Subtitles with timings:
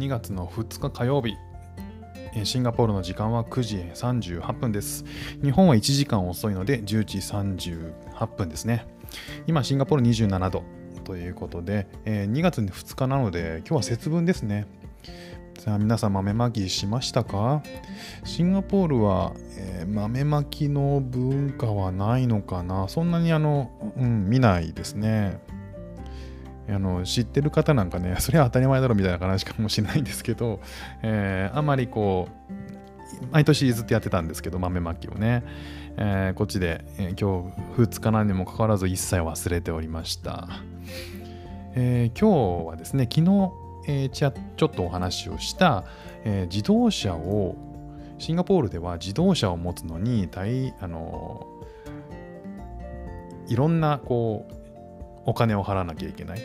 [0.00, 1.36] 2月の2日火曜日。
[2.44, 5.04] シンガポールの時間は9時38分です。
[5.42, 8.86] 日本は1時間遅いので10時38分ですね。
[9.46, 10.64] 今シンガポール27度
[11.04, 14.66] ということで、え2月2日なので今日は節分ですね。
[15.58, 17.62] さあ皆さん豆まきしましたか？
[18.24, 22.88] シンガポールは、え、豆まきの文化はないのかな？
[22.88, 25.42] そんなにあの、うん、見ないですね。
[26.68, 30.60] あの知ってる方なんかね、 それは当たり前だろみたいな話かもしれないんですけど、
[31.02, 35.44] えー、あまりこう、毎年ずっとやってたんですけど、豆まきをね、
[35.96, 40.48] えー、こっちで、えー、今日2日なんにもかかわらず一切忘れておりました。
[41.74, 43.52] えー、今日はですね、昨日、
[43.86, 45.84] えー、ちょっとお話をした、
[46.24, 47.56] えー、自動車を、
[48.18, 51.46] シンガポールでは自動車を持つのに大、あの
[53.48, 54.59] いろんなこう
[55.30, 56.40] お金を払わなきゃいけない。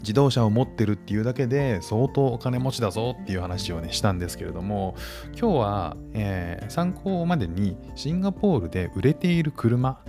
[0.00, 4.96] 自動車を持ってるっていうだけで相当お金持ちだぞっていう話をねしたんですけれども
[5.38, 10.00] 今日は、えー、参考までにシンガポールで売れている車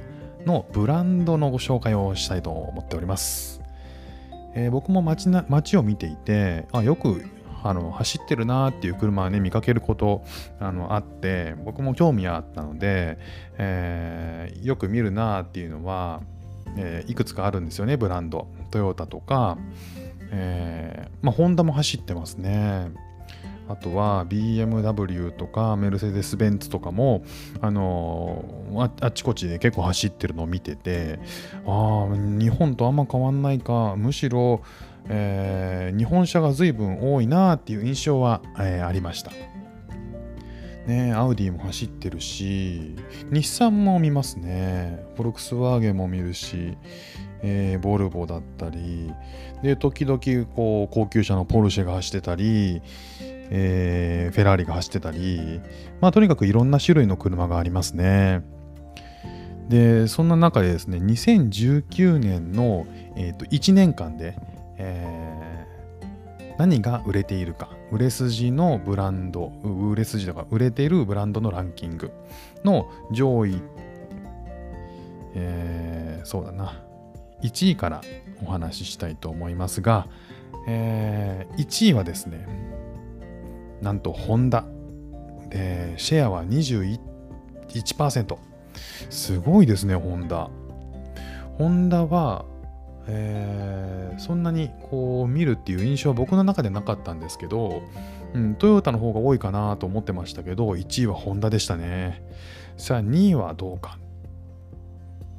[0.45, 3.61] のブランドのご紹介をしたいと思っております、
[4.55, 7.23] えー、僕も街な街を見ていてあよく
[7.63, 10.23] あの走ってるなっていう車はね見かけること
[10.59, 13.17] あのあって僕も興味あったので、
[13.57, 16.21] えー、よく見るなっていうのは
[16.77, 18.47] えー、いくつかあるんですよねブランド。
[18.71, 19.57] トヨタとか、
[20.31, 22.91] えー、まあ、ホンダも走ってますね。
[23.69, 27.23] あとは BMW とかメルセデス・ベンツとかも、
[27.61, 31.19] あのー、あっちこっちで結構走ってるのを見てて。
[31.65, 33.95] ああ日本とあんま変わんないか。
[33.95, 34.61] むしろ、
[35.07, 39.31] えー、日本車が随分多いなっていう印象は、えー、ありました。
[40.87, 42.95] ね、アウディも走ってるし、
[43.31, 45.05] 日産も見ますね。
[45.15, 46.77] フォルクスワーゲンも見るし、
[47.41, 49.13] えー、ボルボだったり、
[49.61, 50.19] で、時々
[50.53, 52.81] こう高級車のポルシェが走ってたり、
[53.49, 55.61] えー、フェラーリが走ってたり、
[56.01, 58.43] まあとにかくいろんな種類の車がありますね。
[59.69, 64.37] で、そんな中でですね、2019年の、えー、と1年間で、
[64.77, 65.52] えー、
[66.57, 72.11] 何が売れているか売れ筋のブランド、売れ筋とか売れているブランドのランキング
[72.63, 73.61] の上位、
[75.35, 76.83] えー、そうだな、
[77.41, 78.01] 1位から
[78.43, 80.07] お話ししたいと思いますが、
[80.67, 82.47] えー、1位はですね、
[83.81, 84.65] なんとホンダ。
[85.49, 88.37] で、シェアは21%。
[89.09, 90.49] すごいですね、ホンダ。
[91.57, 92.45] ホンダは、
[93.07, 97.83] えー、そんなにこう見るっていう印象は僕の中でなかったんですけど、
[98.33, 102.23] うん、トヨタの方が多いかなと思ってましたけど、1位はホンダでしたね。
[102.77, 103.97] さあ、2位はどうか。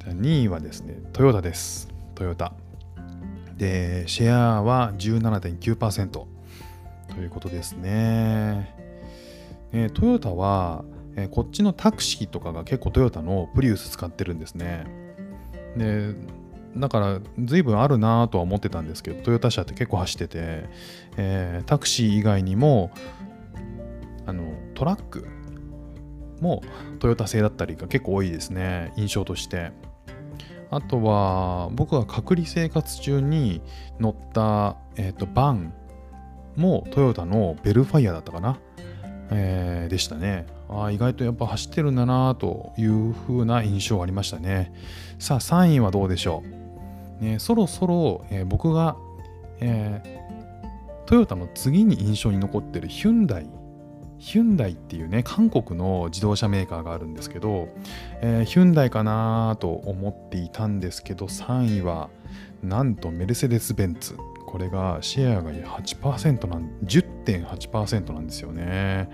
[0.05, 1.89] 2位はですね、トヨタです。
[2.13, 2.53] トヨタ。
[3.57, 6.27] で、シェアは17.9%と
[7.19, 8.75] いうことですね。
[9.73, 14.85] えトヨタは、えこっちのタクシーとかが結構トヨタのプリウス使ってるんですね。
[15.77, 16.13] で、
[16.77, 20.69] だから随分あるなとは思ってたんですけどトヨタ車って結構走ってて、
[21.17, 22.91] えー、タクシー以外にも
[24.25, 25.27] あのトラック
[26.41, 26.63] も
[26.99, 29.71] トヨタ製だったりが結構多いですね印象として。
[30.71, 33.61] あとは僕は隔離生活中に
[33.99, 35.73] 乗った、えーと、バン
[36.55, 38.59] もトヨタのベルファイアだったかな、
[39.29, 40.47] えー、でしたね。
[40.67, 44.73] あ意外とやっぱ走ってるんだなという風な印象がありましたね。
[45.19, 46.64] さあ3位はどうでしょう？
[47.19, 48.97] ね、そろそろ、えー、僕が、
[49.59, 53.49] えー、トヨタの次に印象に残ってるヒュンダイ
[54.17, 57.69] ヒュンダイっていうね韓国の自動車メーカーがあるんですけど、
[58.21, 62.09] えー、ヒュンダイかなと思っていたんですけど3位は
[62.63, 64.17] なんとメルセデス・ベンツ。
[64.47, 69.09] これがシェアが8%なん10.8%なんですよね。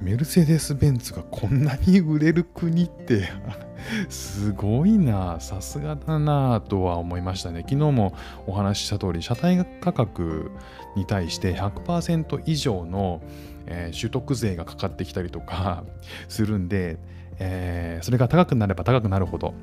[0.00, 3.28] メルセデス・ベンツがこんなに売れる国って
[4.08, 7.60] すごいな、さすがだなとは思いましたね。
[7.60, 8.14] 昨日も
[8.46, 10.50] お話しした通り、車体価格
[10.96, 13.22] に対して100%以上の、
[13.66, 15.84] えー、取得税がかかってきたりとか
[16.28, 16.98] するんで、
[17.38, 19.54] えー、それが高くなれば高くなるほど、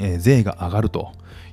[0.00, 1.12] え、税が上がると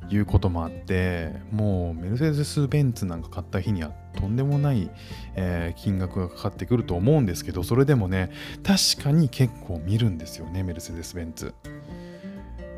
[0.10, 4.90] いうこともあって、もうメルセデス・ベンツなんか買った日にはとんでもない、
[5.36, 8.32] え、金額がかかってくると思うんですけど、それでもね、
[8.64, 11.54] 確かに結構見るんですよね、メルセデス・ベンツ。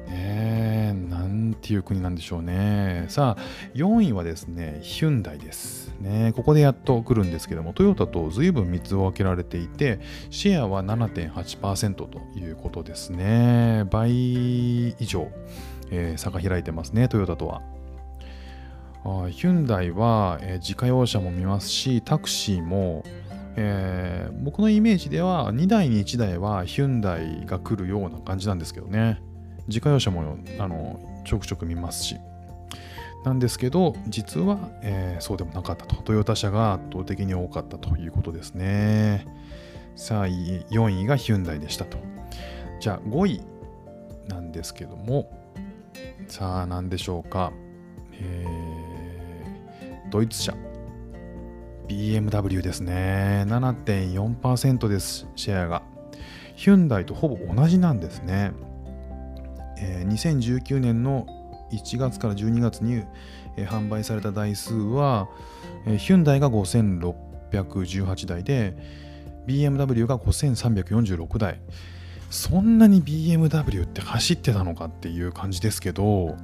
[0.08, 0.69] ね
[1.50, 3.06] なんていう国なんでしょうね。
[3.10, 3.42] さあ、
[3.74, 5.90] 4位はですね、ヒュンダイです。
[6.00, 10.00] ね、ここでやっと来るんですけども、トヨタと随分3つ分けられていて、
[10.30, 13.86] シェアは7.8%ということですね。
[13.90, 15.28] 倍以上、
[15.90, 17.62] えー、差が開いてますね、トヨタとは。
[19.04, 23.04] あヒュンダイは、えー、自家用車も見ますし、タクシーも、
[23.56, 29.20] えー、僕のイメージでは2台に1台はヒュンダイが来るような感じなんですけどね。
[29.70, 31.00] 自家用車もあの
[31.30, 32.18] ちょくちょく見ますし。
[33.24, 35.98] なんですけど、実は、えー、そうでもなかったと。
[35.98, 39.28] トヨタ車が圧倒的に多かったということですね。
[39.96, 42.00] さあ、4位がヒュンダイでしたと。
[42.80, 43.42] じゃあ、5位
[44.28, 45.30] なんですけども、
[46.28, 47.52] さあ、何でしょうか。
[48.14, 50.56] えー、ドイツ車。
[51.88, 53.44] BMW ですね。
[53.46, 55.84] 7.4%です、シェアが。
[56.56, 58.52] ヒュンダイとほぼ同じなんですね。
[59.82, 61.26] え、2019年の
[61.72, 63.04] 1月から12月に、
[63.58, 65.28] え、販売された台数は、
[65.86, 68.78] え、ヒュンダイが5618台で
[69.48, 71.60] BMW が5346台。
[72.30, 76.38] そんなに BMW って走ってたのかっていう感じですけど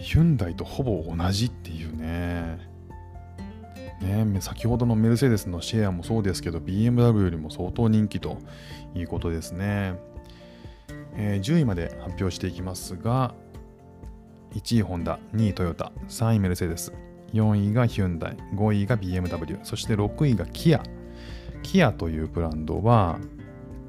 [0.00, 2.66] ヒュンダイとほぼ同じっていうね。
[4.00, 8.38] ね先ほどのメルセデスのシェアもそうですけど BMW よりも相当人気と
[8.94, 9.94] いうことですね、
[11.18, 13.34] えー、10位まで発表していきますが
[14.54, 16.92] 1位ホンダ、2位トヨタ、3位メルセデス、
[17.32, 20.82] 4位がヒュンダイ、5位が BMW、そして6位がキア。
[21.62, 23.18] キアというブランドは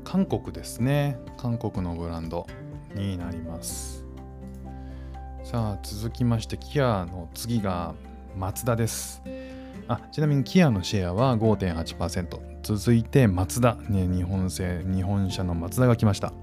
[0.03, 1.17] 韓国ですね。
[1.37, 2.45] 韓国のブランド
[2.95, 4.05] になります。
[5.43, 7.95] さあ続きましてキアの次が
[8.35, 9.21] マツダです。
[9.87, 12.48] あちなみにキアのシェアは5.8%。
[12.63, 16.33] 続いてマツダ、ね、日本製、日本車のマツダが来ました。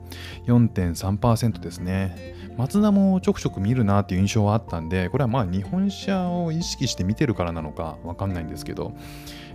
[0.47, 2.35] 4.3%ですね。
[2.57, 8.95] マツダもちょくちょく見るなっていう印象はあったんで、これはまあ日本車を意識して見てるからなのかわかんないんですけど、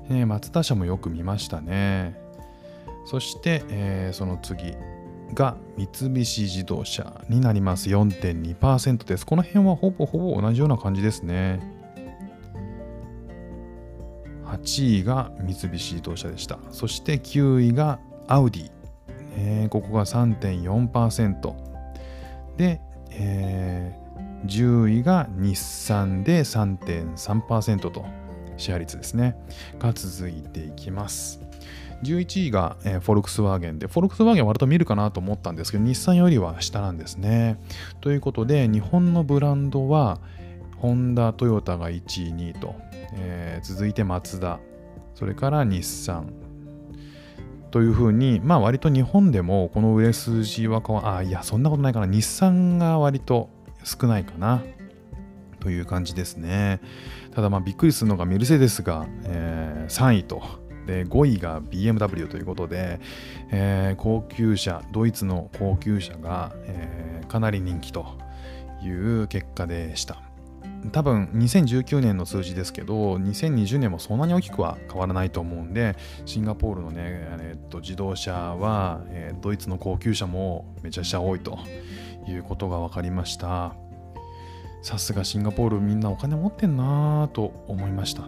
[0.10, 2.16] えー、マツダ車もよく見ましたね。
[3.06, 4.76] そして、えー、その次
[5.34, 7.90] が三菱自動車になります。
[7.90, 9.26] 4.2%です。
[9.26, 11.81] この辺はほぼほぼ同じような感じですね。
[14.64, 16.60] 8位が三菱自動車でした。
[16.72, 18.72] そして9位がアウディ。
[19.34, 21.54] えー、ここが3.4%。
[22.58, 22.82] で、
[23.12, 28.06] えー、10位が日産で3.3%と
[28.58, 29.36] シェア率ですね。
[29.80, 31.42] が続いていきます。
[32.04, 37.60] 11位が、フォルクスワーゲンで、フォルクスワーゲンは割と見るかなと思ったんですけど、日産よりは下なんですね。
[38.02, 40.20] ということで、日本のブランドは、
[40.82, 42.76] ホンダ、トヨタが1位、2位と、
[43.14, 44.60] えー、続いてマツダ、
[45.14, 46.34] それから日産、
[47.70, 52.06] というふうに、まあ割と日本でもこの売れ筋は変わ、あ、いや、そんなことないかな。
[52.06, 53.50] 日産が割と
[53.84, 54.62] 少ないかな。
[55.60, 56.82] という感じですね。
[57.34, 60.42] ただまあびっくりするのがメルセデスが、えー、3位と。
[60.88, 63.00] で5位が BMW ということで、
[63.52, 68.18] えー、高級車、ドイツの高級車が、えー、かなり人気と
[68.84, 70.31] いう結果でした。
[70.92, 75.96] 多分2019年の数字ですけど2020年もそんなに大きくは変わらないと思うんで
[76.26, 81.60] シンガポールのね、えっと、自動車は、えー、ドイツの高級車もめちゃくちゃ多いと
[82.28, 83.76] いうことが分かりました。
[84.82, 88.24] さすがシンガポールみんなお金持ってんなと思いました。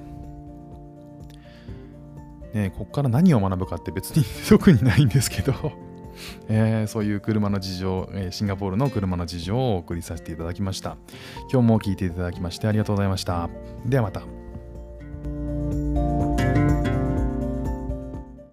[2.53, 5.53] ねここから何を学ぶかって別に 特にないんですけど。
[6.49, 10.97] えー、そういう車の事情、え、シンガポールの車の事情をお送りさせていただきました。
[11.51, 13.49] 今日も聴いていただきましてありがとうございました。
[13.85, 14.42] ではまた。